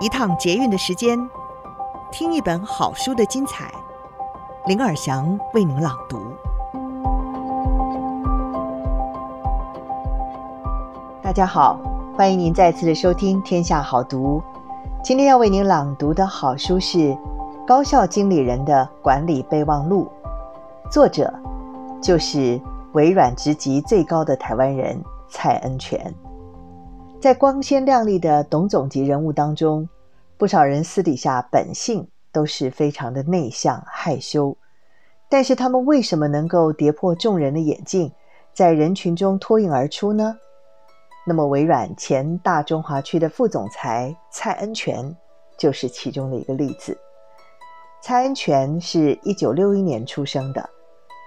[0.00, 1.18] 一趟捷运的时间，
[2.12, 3.68] 听一本好书的精彩。
[4.66, 6.20] 林尔祥为您朗读。
[11.20, 11.80] 大家好，
[12.16, 14.40] 欢迎您再次的收听《天下好读》。
[15.02, 16.98] 今天要为您朗读的好书是
[17.66, 20.06] 《高效经理人的管理备忘录》，
[20.92, 21.34] 作者
[22.00, 22.60] 就是
[22.92, 26.14] 微软职级最高的台湾人蔡恩泉。
[27.20, 29.88] 在光鲜亮丽的董总级人物当中，
[30.36, 34.56] 不少人私底下本性都是非常的内向害羞，
[35.28, 38.12] 但是他们为什么能够跌破众人的眼镜，
[38.54, 40.38] 在人群中脱颖而出呢？
[41.26, 45.14] 那么，微软前大中华区的副总裁蔡恩泉
[45.58, 46.96] 就是其中的一个例子。
[48.00, 50.70] 蔡恩泉是一九六一年出生的，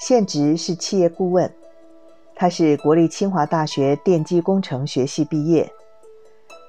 [0.00, 1.54] 现职是企业顾问。
[2.36, 5.72] 他是国立清华大学电机工程学系毕业，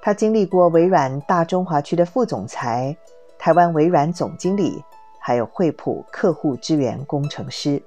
[0.02, 2.96] 他经历过微软大中华区的副总裁、
[3.40, 4.84] 台湾微软总经理，
[5.20, 7.82] 还有惠普客户支援工程师。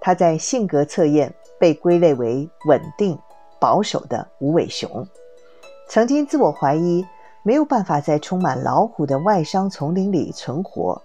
[0.00, 3.18] 他在性格测验被归类为稳定、
[3.58, 5.06] 保守的无尾熊，
[5.88, 7.04] 曾经自我怀疑
[7.42, 11.00] 没有办法在充满老虎的外商丛林里存活，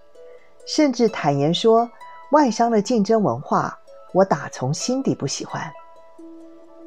[0.67, 1.89] 甚至坦言说
[2.31, 3.79] 外商的竞争文化。
[4.15, 5.69] 我打从心底不喜欢。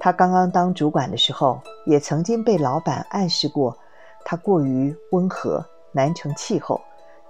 [0.01, 3.77] 他刚刚当主管的时候，也曾经被老板暗示过，
[4.25, 5.63] 他过于温和，
[5.93, 6.81] 难成气候，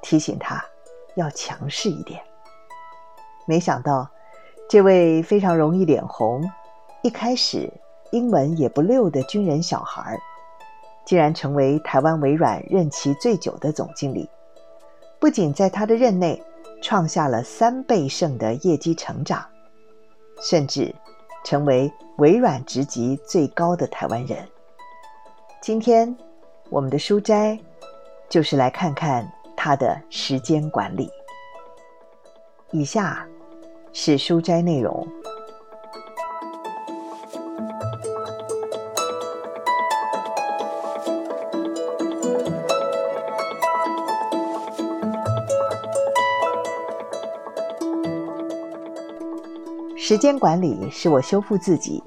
[0.01, 0.65] 提醒他
[1.17, 2.23] 要强势一点。
[3.45, 4.09] 没想到，
[4.71, 6.49] 这位非常容易脸红，
[7.03, 7.69] 一开始
[8.13, 10.17] 英文也不溜的军人小孩，
[11.05, 14.31] 竟然成为台湾微软任期最久的总经理。
[15.19, 16.41] 不仅在他的任内
[16.81, 19.45] 创下了三倍胜的业绩成长。
[20.41, 20.95] 甚至
[21.45, 24.47] 成为微软职级最高的台湾人。
[25.61, 26.17] 今天
[26.71, 27.59] 我们的书斋
[28.29, 31.11] 就是来看看他的时间管理。
[32.71, 33.27] 以下
[33.93, 35.07] 是书斋内容。
[50.09, 52.03] 时间管理是我修复自己，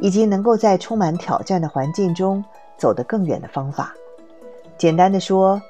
[0.00, 2.44] 以及能够在充满挑战的环境中
[2.76, 3.94] 走得更远的方法。
[4.76, 5.62] 简单的说，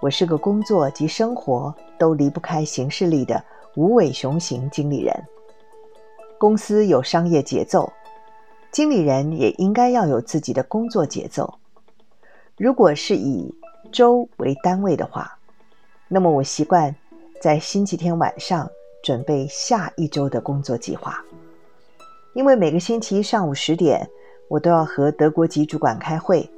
[0.00, 3.42] 我是个工作及生活都离不开形式力的
[3.74, 5.14] 无尾熊型经理人。
[6.36, 7.90] 公司有商业节奏，
[8.70, 11.54] 经理人也应该要有自己的工作节奏。
[12.58, 13.50] 如果是以
[13.90, 15.38] 周为单位的话，
[16.06, 16.94] 那么我习惯
[17.40, 18.68] 在星期天晚上。
[19.04, 21.22] 准备下一周的工作计划，
[22.32, 24.08] 因为每个星期上午十点，
[24.48, 26.50] 我都要和德国籍主管开会。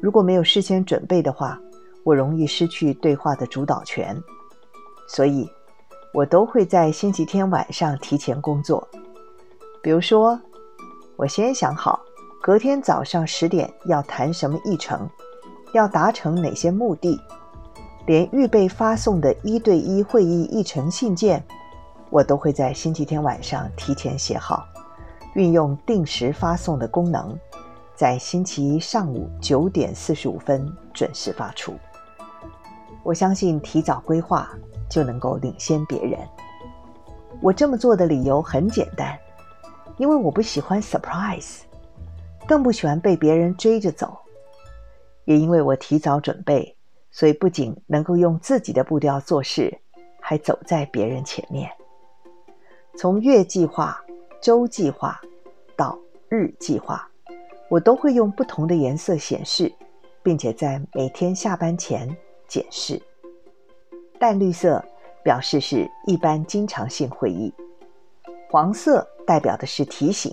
[0.00, 1.56] 如果没有事先准备的话，
[2.02, 4.20] 我容易失去对话的主导权。
[5.06, 5.48] 所以，
[6.12, 8.86] 我都会在星期天晚上提前工作。
[9.80, 10.36] 比如说，
[11.14, 12.00] 我先想好
[12.42, 15.08] 隔天早上十点要谈什么议程，
[15.72, 17.16] 要达成哪些目的，
[18.06, 21.40] 连预备发送的一对一会议议程信件。
[22.12, 24.68] 我都会在星期天晚上提前写好，
[25.32, 27.34] 运用定时发送的功能，
[27.94, 31.74] 在星期一上午九点四十五分准时发出。
[33.02, 34.50] 我相信提早规划
[34.90, 36.20] 就能够领先别人。
[37.40, 39.18] 我这么做的理由很简单，
[39.96, 41.60] 因为我不喜欢 surprise，
[42.46, 44.18] 更不喜欢被别人追着走。
[45.24, 46.76] 也因为我提早准备，
[47.10, 49.80] 所以不仅能够用自己的步调做事，
[50.20, 51.70] 还走在别人前面。
[52.94, 53.98] 从月计划、
[54.40, 55.18] 周计划
[55.76, 55.98] 到
[56.28, 57.08] 日计划，
[57.70, 59.72] 我都会用不同的颜色显示，
[60.22, 62.14] 并且在每天下班前
[62.46, 63.00] 检视。
[64.18, 64.84] 淡绿色
[65.24, 67.52] 表示是一般经常性会议，
[68.50, 70.32] 黄色代表的是提醒，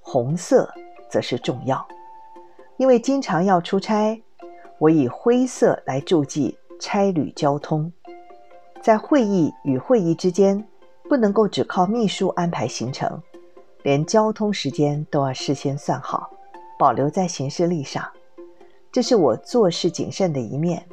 [0.00, 0.72] 红色
[1.10, 1.86] 则是重要。
[2.76, 4.22] 因为经常要出差，
[4.78, 7.92] 我以灰色来注记差旅交通，
[8.80, 10.66] 在会议与会议之间。
[11.08, 13.20] 不能够只靠秘书安排行程，
[13.82, 16.30] 连交通时间都要事先算好，
[16.78, 18.04] 保留在行事历上。
[18.90, 20.84] 这是我做事谨慎的一面。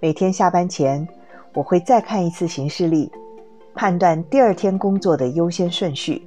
[0.00, 1.06] 每天下班前，
[1.54, 3.10] 我会再看一次行事历，
[3.74, 6.22] 判断第二天工作的优先顺序，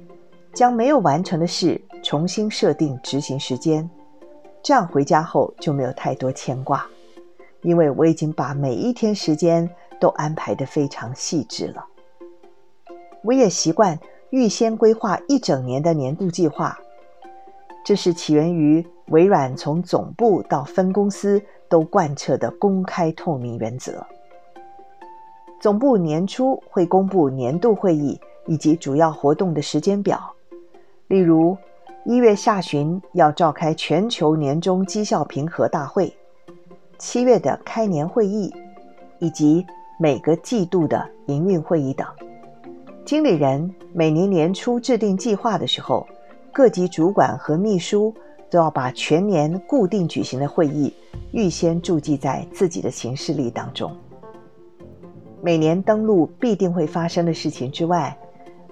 [0.52, 3.88] 将没有完成的事重新设定执行时间。
[4.62, 6.84] 这样回家后就没有太多牵挂，
[7.62, 9.68] 因为我已经把每一天时间
[10.00, 11.86] 都安排得非常细致了。
[13.22, 13.98] 我也习惯
[14.30, 16.78] 预先规划一整年的年度计划，
[17.84, 24.06] 这是起源于微软从总部到分公司都贯彻的公开透明原则。
[25.60, 30.32] 总部年初会公布年度会议以及主要活动的时间表，
[31.08, 31.56] 例如
[32.06, 36.16] 一月下旬要召开全球年终绩效评核大会，
[36.96, 38.50] 七月的开年会议，
[39.18, 39.66] 以及
[39.98, 42.06] 每个季度的营运会议等。
[43.10, 46.06] 经理人每年年初制定计划的时候，
[46.52, 48.14] 各级主管和秘书
[48.48, 50.94] 都要把全年固定举行的会议
[51.32, 53.90] 预先注记在自己的行事历当中。
[55.42, 58.16] 每年登录必定会发生的事情之外，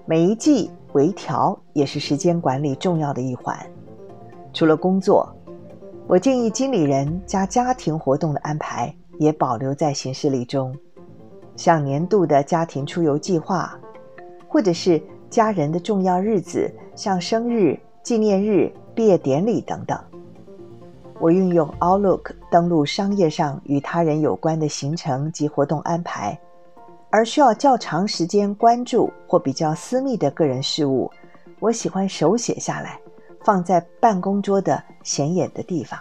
[0.06, 3.58] 每一季微调也是时间管理重要的一环。
[4.52, 5.28] 除了工作，
[6.06, 10.72] 我建议经理人将家庭活动的安排也保留在行事历中，
[11.56, 13.76] 像年度的家庭出游计划，
[14.48, 15.00] 或者是
[15.30, 19.98] 家人的重要日子，像生日、纪念日、毕业典礼等等。
[21.20, 26.38] 我运用 Outlook 登录商业上与他人有关的行程及活动安排。
[27.10, 31.10] 而需要较长时间关注或比较私密的个人事务，
[31.58, 33.00] 我喜欢手写下来，
[33.42, 35.98] 放在办公桌的显眼的地方。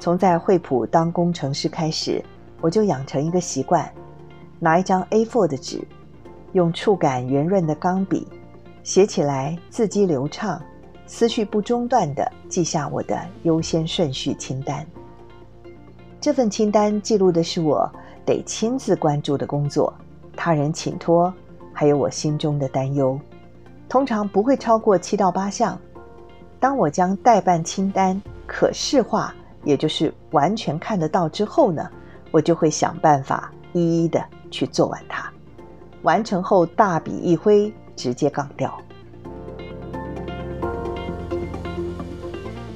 [0.00, 2.20] 从在惠普当工程师开始，
[2.60, 3.88] 我就养成一个习惯：
[4.58, 5.80] 拿一张 A4 的纸，
[6.52, 8.26] 用触感圆润的钢笔，
[8.82, 10.60] 写起来字迹流畅，
[11.06, 14.86] 思绪不中断地记下我的优先顺序清单。
[16.20, 17.90] 这份清单记录的是我。
[18.24, 19.92] 得亲自关注的工作，
[20.36, 21.34] 他人请托，
[21.72, 23.18] 还有我心中的担忧，
[23.88, 25.76] 通常不会超过七到八项。
[26.60, 29.34] 当我将待办清单可视化，
[29.64, 31.90] 也就是完全看得到之后呢，
[32.30, 35.28] 我就会想办法一一的去做完它。
[36.02, 38.76] 完成后大笔一挥，直接杠掉。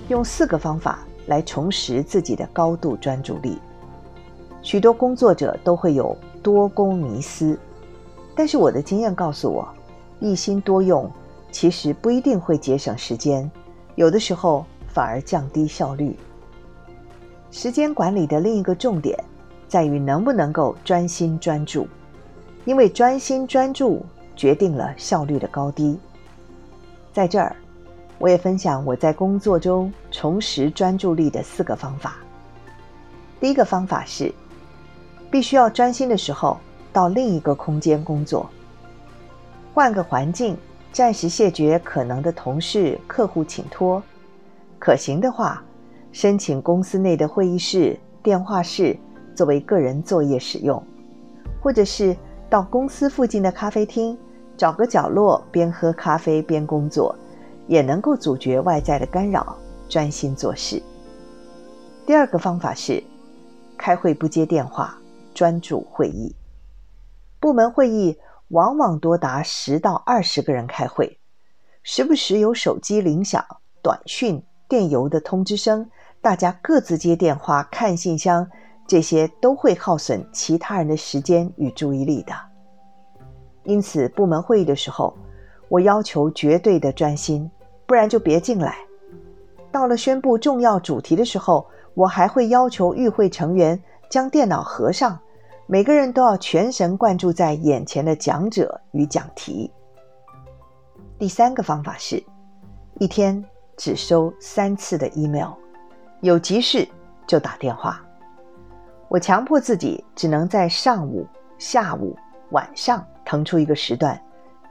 [0.08, 3.58] 用四个方法来重拾自己的高度专注力。
[4.62, 7.58] 许多工作者都会有多工迷思，
[8.34, 9.68] 但是我的经验告诉我，
[10.20, 11.10] 一心多用
[11.50, 13.50] 其实不一定会节省时间，
[13.96, 16.16] 有的时候反而降低效率。
[17.50, 19.18] 时间管理的另一个重点
[19.66, 21.86] 在于能不能够专心专注，
[22.66, 24.04] 因为专心专注
[24.34, 25.98] 决定了效率的高低。
[27.12, 27.56] 在这儿，
[28.18, 32.16] 我也分享我在工作中重拾专注力的四个方法。
[33.40, 34.34] 第一个方法是，
[35.30, 36.58] 必须要专心的时候，
[36.92, 38.50] 到另一个空间工作，
[39.72, 40.56] 换个环境，
[40.92, 44.02] 暂时谢绝可能的同事、客户请托。
[44.78, 45.62] 可行的话，
[46.12, 48.98] 申请公司内的会议室、电话室
[49.34, 50.82] 作为个人作业使用，
[51.62, 52.16] 或者是
[52.48, 54.16] 到公司附近的咖啡厅，
[54.56, 57.14] 找个角落边喝咖啡边工作，
[57.66, 59.56] 也能够阻绝外在的干扰，
[59.88, 60.82] 专心做事。
[62.06, 63.02] 第二个方法是，
[63.76, 64.98] 开会不接电话。
[65.34, 66.34] 专注会议，
[67.38, 68.16] 部门会议
[68.48, 71.18] 往往多达十到二十个人开会，
[71.82, 73.44] 时不时有手机铃响、
[73.82, 75.90] 短讯、电邮的通知声，
[76.22, 78.48] 大家各自接电话、看信箱，
[78.86, 82.32] 这些都会耗损其他人的时间与注意力的。
[83.64, 85.12] 因此，部门会议的时候，
[85.68, 87.50] 我要求绝对的专心，
[87.84, 88.76] 不然就别进来。
[89.72, 95.18] 到了宣布重要主题的时候，我还会要求与会成员将电脑合上。
[95.66, 99.68] 每个人都要全神贯注在眼前的讲者与讲题。
[101.18, 102.22] 第三个方法是，
[103.00, 103.44] 一天
[103.76, 105.50] 只收三次的 email，
[106.20, 106.86] 有急事
[107.26, 108.00] 就打电话。
[109.16, 112.14] 我强迫自己只能在上午、下午、
[112.50, 114.20] 晚上腾出一个时段，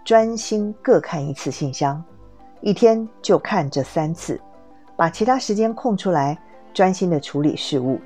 [0.03, 2.03] 专心各看一次信箱，
[2.61, 4.39] 一天就看这三次，
[4.95, 6.37] 把其他时间空出来，
[6.75, 7.99] 专心的处理事务。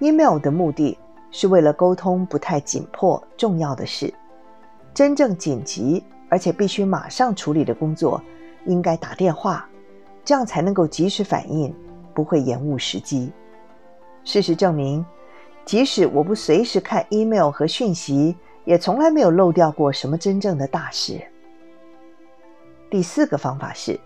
[0.00, 0.98] email 的目的。
[1.30, 4.12] 是为了沟通不太紧迫重要的事，
[4.92, 8.20] 真正紧急而且必须马上处理的工作，
[8.66, 9.64] 应该打电话，
[10.24, 11.72] 这样才能够及时反应，
[12.12, 13.30] 不会延误时机。
[14.24, 15.06] 事实证明，
[15.70, 18.34] 即使我不随时看 email 和讯息，
[18.64, 21.22] 也从来没有漏掉过什么真正的大事。
[22.90, 23.96] 第四个方法是，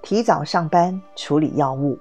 [0.00, 1.98] 提早上班处理要务。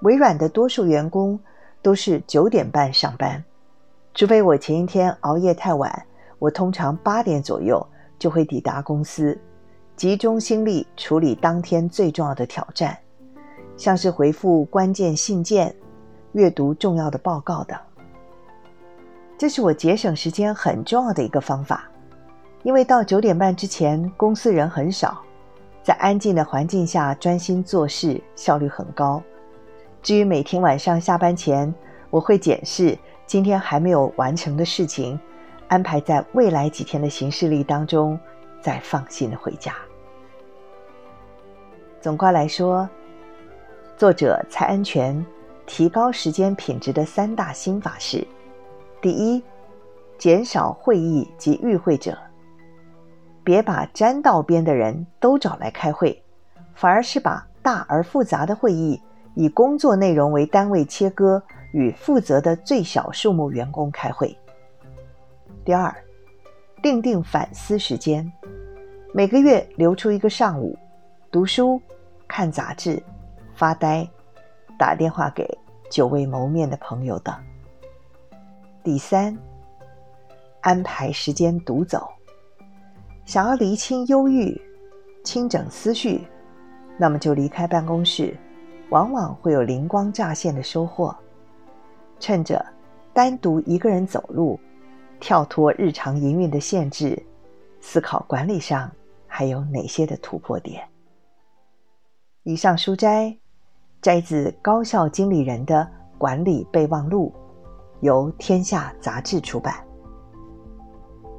[0.00, 1.38] 微软的多数员工。
[1.82, 3.42] 都是九点半上班，
[4.14, 6.06] 除非我前一天熬夜太晚，
[6.38, 7.86] 我通常八点左右
[8.18, 9.38] 就会抵达公司，
[9.96, 12.96] 集中心力处理当天最重要的挑战，
[13.78, 15.74] 像是回复关键信件、
[16.32, 17.78] 阅读重要的报告的。
[19.38, 21.84] 这是我节省时间很重要的一个方法，
[22.62, 25.22] 因为到九点半之前公司人很少，
[25.82, 29.22] 在安静的环境下专心做事，效率很高。
[30.02, 31.72] 至于每天晚上下班前，
[32.10, 32.96] 我会检视
[33.26, 35.18] 今天还没有完成的事情，
[35.68, 38.18] 安排在未来几天的行事历当中，
[38.60, 39.74] 再放心的回家。
[42.00, 42.88] 总括来说，
[43.96, 45.24] 作者蔡安全
[45.70, 48.26] 提高时间品质的三大心法是：
[49.00, 49.40] 第一，
[50.18, 52.18] 减少会议及与会者，
[53.44, 56.20] 别把沾到边的人都找来开会，
[56.74, 59.00] 反而是把大而复杂的会议
[59.36, 61.40] 以工作内容为单位切割，
[61.72, 64.36] 与负责的最小数目员工开会。
[65.64, 65.94] 第二，
[66.82, 68.30] 定定反思时间，
[69.14, 70.76] 每个月留出一个上午，
[71.30, 71.80] 读书。
[72.26, 73.02] 看杂志、
[73.54, 74.08] 发呆、
[74.78, 75.58] 打电话给
[75.90, 77.34] 久未谋面的朋友等。
[78.82, 79.36] 第三，
[80.62, 82.08] 安排时间独走。
[83.26, 84.58] 想要厘清忧郁、
[85.22, 86.26] 清整思绪，
[86.96, 88.34] 那么就离开办公室，
[88.88, 91.14] 往往会有灵光乍现的收获。
[92.18, 92.64] 趁着
[93.12, 94.58] 单独一个人走路，
[95.18, 97.20] 跳脱日常营运的限制，
[97.80, 98.90] 思考管理上
[99.26, 100.86] 还有哪些的突破点。
[102.42, 103.36] 以上书摘
[104.02, 107.30] 摘自《高校经理人的管理备忘录》，
[108.00, 109.74] 由天下杂志出版。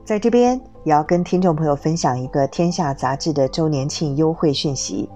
[0.06, 5.10] 在这边也要跟听众朋友分享一个天下杂志的周年庆优惠讯息。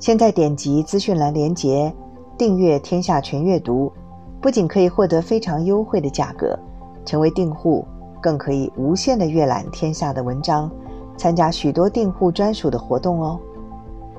[0.00, 1.94] 现在点击资讯栏连接
[2.36, 3.92] 订阅天下全阅读，
[4.40, 6.58] 不仅可以获得非常优惠的价格，
[7.04, 7.86] 成为订户
[8.20, 10.68] 更可以无限的阅览天下的文章，
[11.16, 13.38] 参加许多订户专属的活动哦。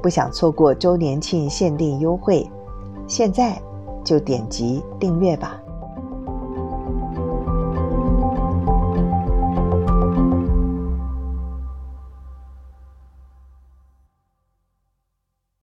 [0.01, 2.45] 不想错过周年庆限定优惠，
[3.07, 3.59] 现在
[4.03, 5.62] 就点击订阅吧。